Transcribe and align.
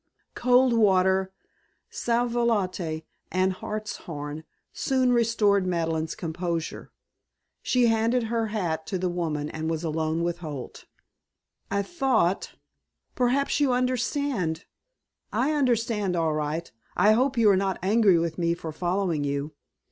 Cold 0.33 0.73
water, 0.73 1.31
sal 1.91 2.25
volatile, 2.27 3.01
and 3.31 3.53
hartshorn 3.53 4.43
soon 4.73 5.13
restored 5.13 5.67
Madeleine's 5.67 6.15
composure. 6.15 6.91
She 7.61 7.85
handed 7.85 8.23
her 8.23 8.47
hat 8.47 8.87
to 8.87 8.97
the 8.97 9.11
woman 9.11 9.47
and 9.51 9.69
was 9.69 9.83
alone 9.83 10.23
with 10.23 10.39
Holt. 10.39 10.85
"I 11.69 11.83
thought 11.83 12.55
perhaps 13.13 13.59
you 13.59 13.73
understand" 13.73 14.65
"I 15.31 15.51
understand, 15.51 16.15
all 16.15 16.33
right. 16.33 16.71
I 16.97 17.11
hope 17.11 17.37
you 17.37 17.47
are 17.51 17.55
not 17.55 17.77
angry 17.83 18.17
with 18.17 18.39
me 18.39 18.55
for 18.55 18.71
following 18.71 19.23
you." 19.23 19.53